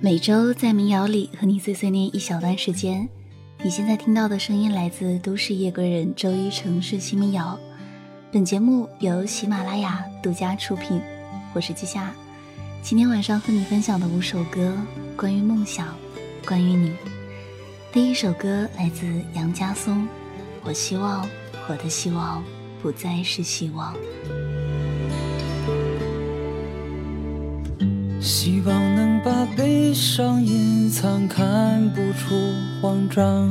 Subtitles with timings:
[0.00, 3.08] 每周在民谣里和你碎碎念一小段时间。
[3.64, 7.58] 你现在听到的声音来自都市夜归人周一城市新民谣。
[8.30, 11.02] 本节目由喜马拉雅独家出品，
[11.52, 12.12] 我是季夏。
[12.80, 14.72] 今天晚上和你分享的五首歌，
[15.16, 15.92] 关于梦想，
[16.46, 16.92] 关于你。
[17.92, 19.04] 第一首歌来自
[19.34, 20.06] 杨家松，
[20.62, 21.28] 我希望
[21.68, 22.44] 我的希望
[22.80, 23.96] 不再是希望。
[28.20, 32.34] 希望能把悲伤隐藏，看不出
[32.80, 33.48] 慌张。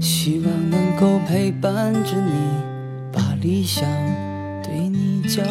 [0.00, 2.32] 希望能够陪伴着你，
[3.12, 3.84] 把理想
[4.62, 5.44] 对你讲。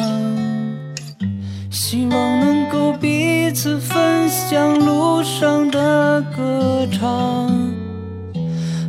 [1.69, 7.49] 希望能够彼此分享路上的歌唱。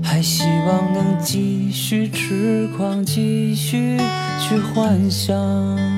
[0.02, 3.98] 还希望能继续痴狂，继续
[4.40, 5.97] 去幻想。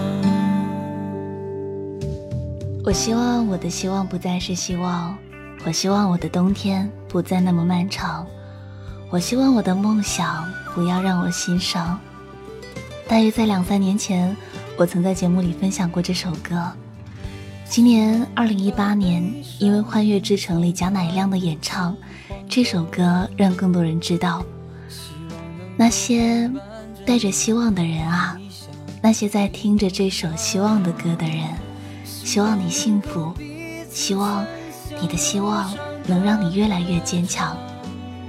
[2.91, 5.17] 我希望我的希望不再是希望，
[5.65, 8.27] 我希望我的冬天不再那么漫长，
[9.09, 11.97] 我希望我的梦想不要让我心伤。
[13.07, 14.35] 大约在两三年前，
[14.75, 16.69] 我曾在节目里分享过这首歌。
[17.63, 19.23] 今年二零一八年，
[19.57, 21.95] 因为《欢悦之城》里贾乃亮的演唱，
[22.49, 24.43] 这首歌让更多人知道。
[25.77, 26.51] 那些
[27.05, 28.37] 带着希望的人啊，
[29.01, 31.47] 那些在听着这首希望的歌的人。
[32.23, 33.33] 希望你幸福，
[33.89, 34.45] 希望
[35.01, 35.73] 你的希望
[36.05, 37.57] 能让你越来越坚强，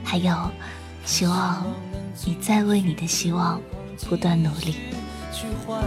[0.02, 0.34] 还有，
[1.04, 1.64] 希望
[2.24, 3.60] 你再为你的希望
[4.08, 4.76] 不断努力。
[5.64, 5.78] 我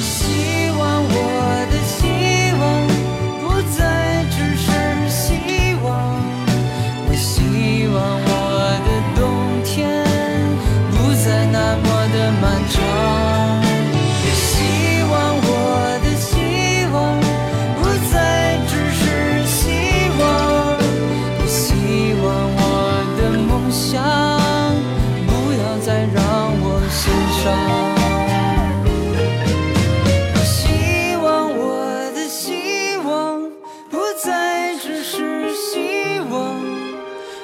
[0.00, 1.63] 希望我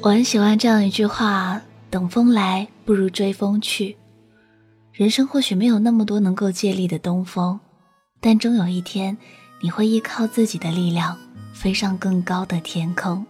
[0.00, 1.60] 我很喜欢这样一句话
[1.90, 3.96] ：“等风来，不如追风去。”
[4.94, 7.58] 人生或许没有那么多能够借力的东风，
[8.20, 9.18] 但终有一天，
[9.60, 11.18] 你会依靠自己的力量，
[11.52, 13.26] 飞上更高的天空。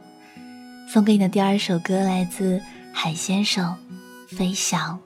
[0.92, 2.60] 送给你的第二首歌来自
[2.92, 3.74] 海先生，
[4.36, 4.98] 《飞翔》。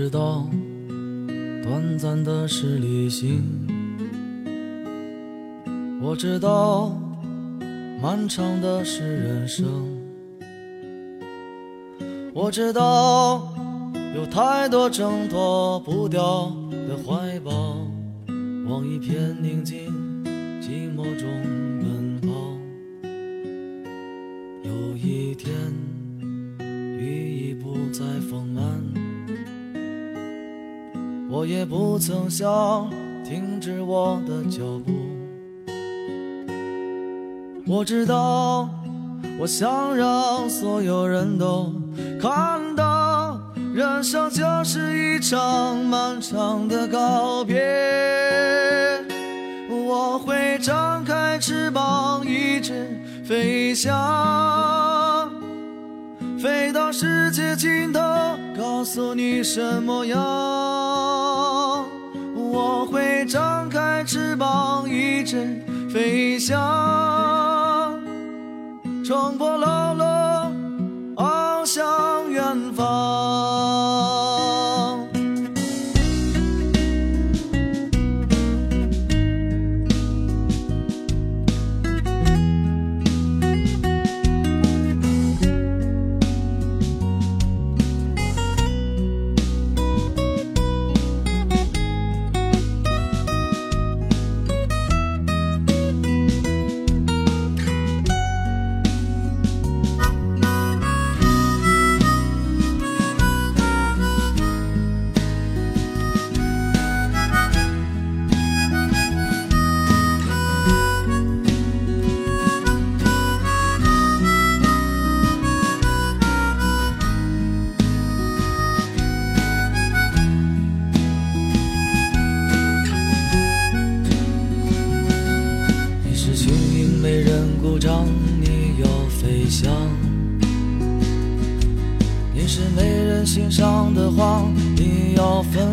[0.00, 0.48] 我知道，
[1.62, 3.42] 短暂的是旅行。
[6.00, 6.98] 我知道，
[8.00, 9.66] 漫长的是人生。
[12.32, 13.52] 我知道
[14.16, 16.50] 有太多挣脱不掉
[16.88, 17.76] 的怀抱，
[18.70, 19.92] 往一片宁静
[20.62, 21.28] 寂寞中
[21.78, 22.30] 奔跑。
[24.64, 25.52] 有一天，
[26.98, 28.64] 雨已不再丰满，
[31.30, 32.90] 我也不曾想
[33.24, 34.92] 停止我的脚步。
[37.66, 38.68] 我知道，
[39.38, 41.72] 我想让所有人都
[42.20, 43.40] 看到，
[43.72, 47.62] 人生就是一场漫长的告别。
[49.86, 55.30] 我会张开翅膀，一直飞翔，
[56.42, 58.00] 飞到世界尽头，
[58.58, 60.79] 告诉你什么样。
[63.30, 66.58] 张开翅膀，一直飞翔，
[69.04, 70.09] 冲破牢笼，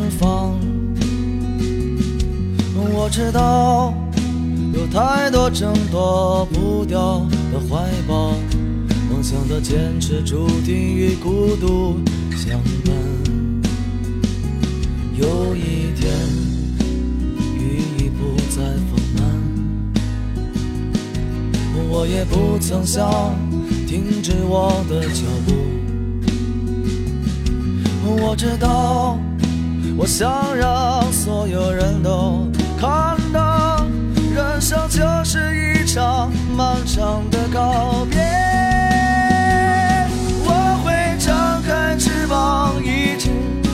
[0.10, 0.58] 方。
[3.00, 3.94] 我知道
[4.74, 8.34] 有太多挣脱不掉的怀抱，
[9.10, 11.98] 梦想的坚持注定与孤独
[12.36, 12.94] 相伴。
[15.16, 16.12] 有一天，
[17.58, 19.24] 雨已不再丰满。
[21.90, 23.36] 我也不曾想
[23.88, 25.54] 停止我的脚步。
[28.20, 29.18] 我知道，
[30.00, 32.48] 我想让所有人都
[32.80, 33.84] 看到，
[34.32, 38.20] 人生就是一场漫长的告别。
[40.46, 43.32] 我会张开翅膀，一直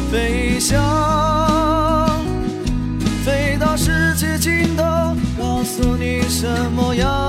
[0.10, 0.82] 飞翔。
[3.26, 4.84] 飞到世界尽头，
[5.38, 7.23] 告诉你什么样。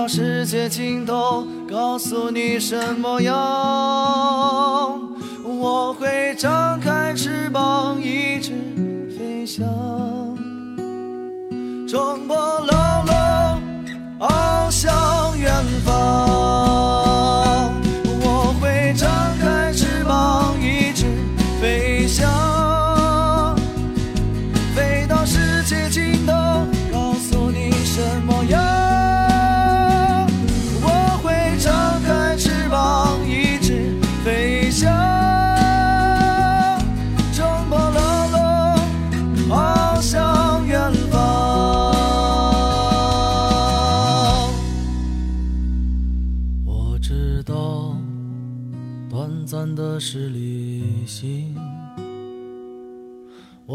[0.00, 3.34] 到世界尽头，告诉你什么样。
[5.44, 8.54] 我会张开翅膀，一直
[9.14, 9.62] 飞翔，
[11.86, 12.34] 冲破
[12.66, 12.79] 浪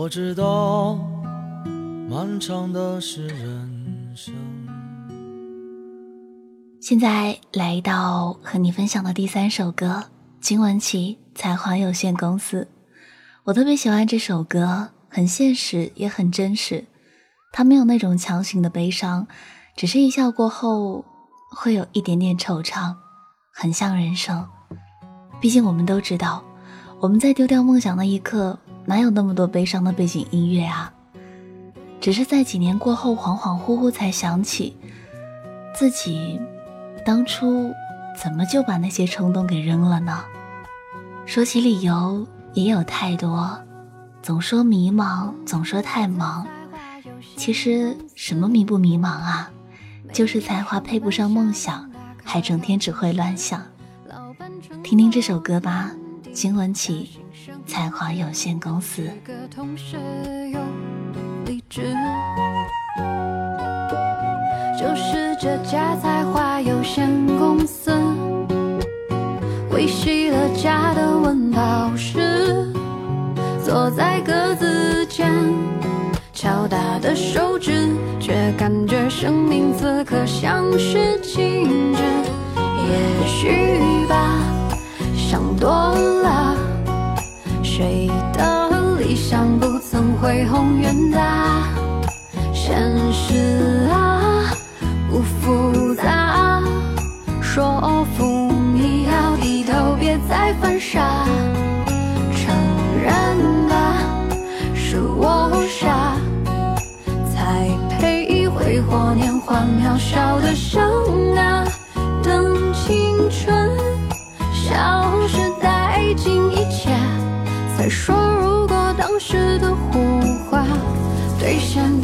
[0.06, 1.00] 我知道，
[2.08, 4.36] 漫长的是人生。
[6.80, 10.04] 现在来到和你分享的第三首歌，
[10.40, 12.68] 金玟岐才华有限公司。
[13.46, 16.86] 我特别喜欢这首歌，很现实，也很真实。
[17.52, 19.26] 它没有那种强行的悲伤，
[19.76, 21.04] 只是一笑过后
[21.50, 22.94] 会有一点点惆怅，
[23.52, 24.48] 很像人生。
[25.42, 26.44] 毕竟我们都知道，
[27.00, 30.94] 我们在丢掉梦想那一刻，哪有那么多悲伤的背景音乐啊？
[32.00, 34.78] 只是在几年过后，恍恍惚惚才想起
[35.74, 36.40] 自己。
[37.06, 37.72] 当初
[38.20, 40.24] 怎么就把那些冲动给扔了呢？
[41.26, 43.60] 说起理由，也有太多，
[44.22, 46.48] 总说迷茫，总说太忙，
[47.36, 49.52] 其实什么迷不迷茫啊？
[50.14, 51.90] 就是才华配不上梦想，
[52.24, 53.62] 还整天只会乱想。
[54.84, 55.92] 听听这首歌吧，
[56.32, 57.10] 金文岐，
[57.66, 59.10] 才华有限公司。
[64.78, 67.92] 就是这家才华有限公司，
[69.72, 72.72] 维系了家的温饱时。
[73.64, 75.28] 坐在格子间，
[76.34, 82.04] 敲打的手指，却感觉生命此刻像是静止。
[82.88, 84.40] 也许吧，
[85.16, 86.56] 想多了。
[90.26, 91.70] 恢宏远大？
[92.52, 92.76] 现
[93.14, 94.50] 实啊，
[95.08, 96.64] 不复杂。
[97.44, 101.28] 说服你要低头，别再犯傻。
[102.34, 102.56] 承
[103.04, 104.02] 认吧，
[104.74, 106.18] 是我傻，
[107.32, 111.25] 才配挥霍年华渺小的像那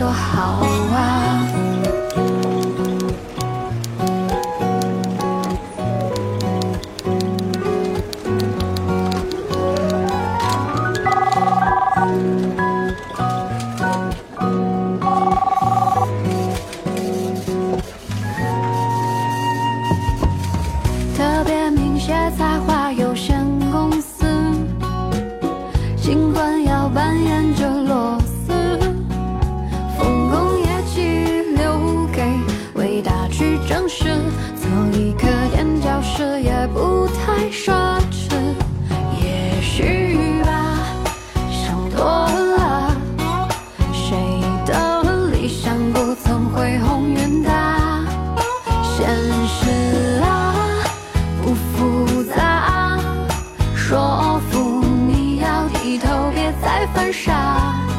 [0.01, 0.65] 多好
[0.95, 1.30] 啊。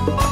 [0.05, 0.32] 现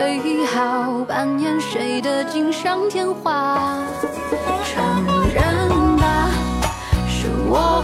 [0.00, 3.82] 最好扮演谁的锦上添花？
[4.64, 6.30] 承认吧
[7.06, 7.79] 是我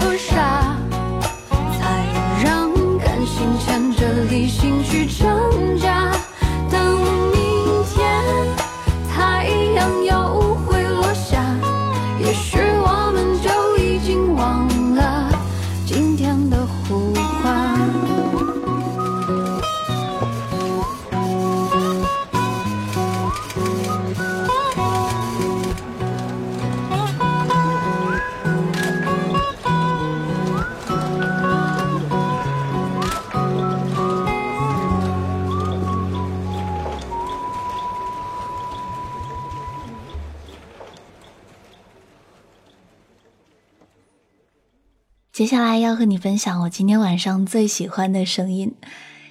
[45.36, 48.74] 接下来要和你分享我今天晚上最喜欢的声音，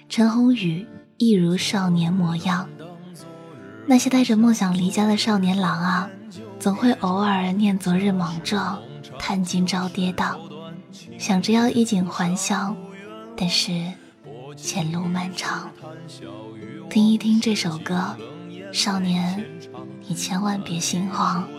[0.08, 0.86] 陈鸿宇
[1.18, 2.70] 一如少年模样。
[3.88, 6.08] 那些带着梦想离家的少年郎啊，
[6.60, 8.80] 总会偶尔念昨日莽撞，
[9.18, 10.38] 叹今朝跌宕，
[11.18, 12.78] 想着要衣锦还乡，
[13.36, 13.72] 但是
[14.56, 15.72] 前路漫长。
[16.88, 18.16] 听一听这首歌，
[18.72, 19.44] 少年，
[20.08, 21.50] 你千万别心慌。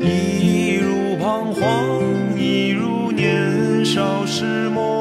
[0.00, 4.99] 一如彷徨，一如年少时梦。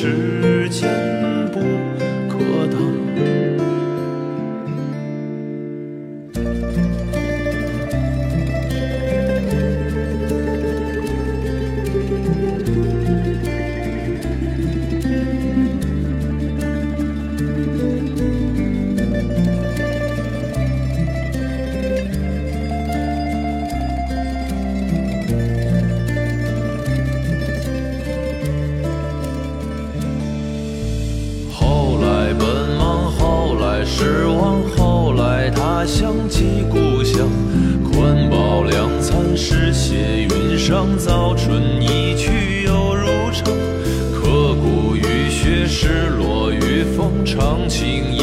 [0.00, 0.39] schön.
[47.70, 48.19] 情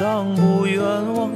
[0.00, 0.82] 上不愿
[1.12, 1.30] 望。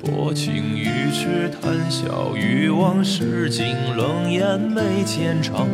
[0.00, 5.68] 薄情于痴，谈笑于往事，尽冷眼眉间长。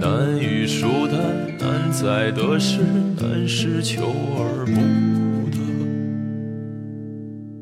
[0.00, 1.20] 难遇疏淡，
[1.58, 2.80] 难在得失，
[3.20, 4.06] 难是求
[4.38, 5.58] 而不得。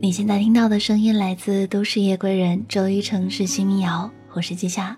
[0.00, 4.96] 你现在听到的声音来自都市夜归人周一城市新民谣，我是季夏。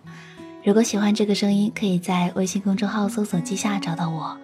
[0.63, 4.37] 如果喜欢这个声音，可以在微信公众号搜索“季夏”找到我。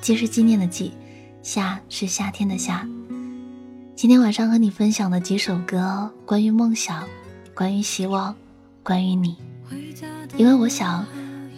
[0.00, 0.94] 季是纪念的季，
[1.42, 2.88] 夏是夏天的夏。
[3.96, 7.08] 今天晚上和你分享的几首歌，关于梦想，
[7.54, 8.36] 关于希望，
[8.82, 9.34] 关于你。
[10.36, 11.06] 因为我想，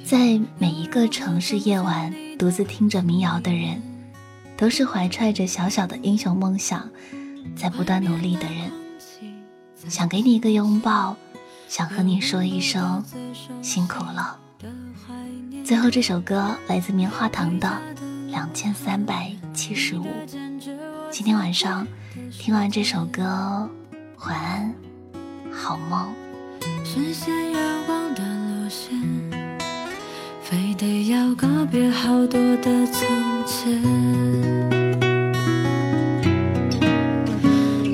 [0.04, 3.82] 在每一个城市夜晚，独自听着民谣的人，
[4.56, 6.88] 都是怀揣着小小的英雄梦想，
[7.56, 8.70] 在不断努力的人。
[9.88, 11.16] 想给你一个拥抱，
[11.66, 13.04] 想和你说一声
[13.62, 14.38] 辛苦了。
[15.64, 17.68] 最后这首歌来自棉花糖的
[18.30, 20.04] 《两千三百七十五》。
[21.10, 21.86] 今天晚上
[22.30, 23.22] 听完这首歌，
[24.26, 24.74] 晚安，
[25.50, 26.12] 好梦。
[26.84, 28.92] 实现遥望的路线，
[30.42, 33.06] 非得要告别好多的从
[33.46, 33.82] 前。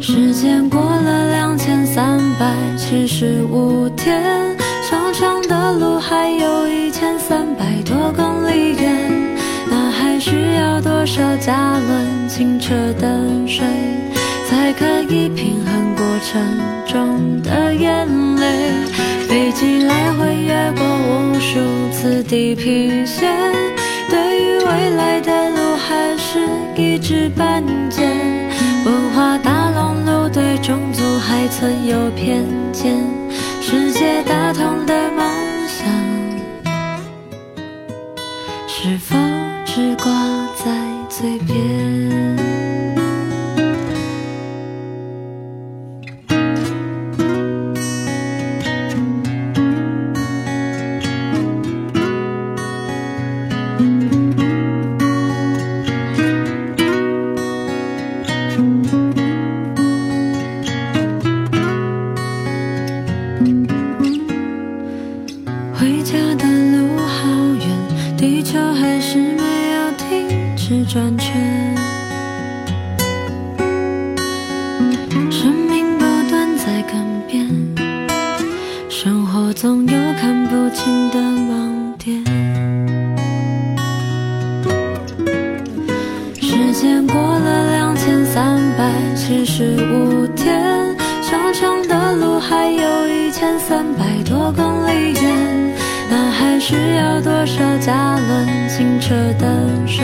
[0.02, 4.56] 时间过了两千三百七十五天，
[4.90, 9.03] 长长的路还有一千三百多公里远，
[10.34, 13.64] 需要多少加仑清澈的水，
[14.48, 16.42] 才可以平衡过程
[16.88, 18.04] 中的眼
[18.36, 18.84] 泪？
[19.28, 21.60] 飞机来回越过无数
[21.92, 23.30] 次地平线，
[24.10, 26.40] 对于未来的路还是
[26.76, 28.02] 一知半解。
[28.84, 32.96] 文化大熔炉对种族还存有偏见，
[33.60, 35.03] 世界大同的
[97.84, 100.02] 加仑清澈的水，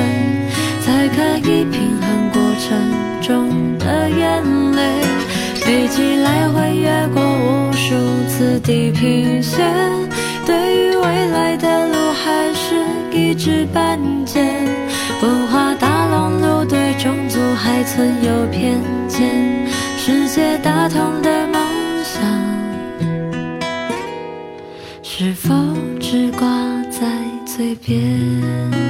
[0.83, 2.79] 才可以平衡过程
[3.23, 5.01] 中的眼泪？
[5.55, 7.95] 飞机来回越过无数
[8.29, 9.66] 次地平线，
[10.45, 12.85] 对于未来的路还是
[13.16, 14.45] 一知半解。
[15.23, 19.66] 文化大熔炉对种族还存有偏见，
[19.97, 21.62] 世界大同的梦
[22.05, 22.21] 想，
[25.03, 25.55] 是否
[25.99, 26.47] 只挂
[27.61, 28.89] 随便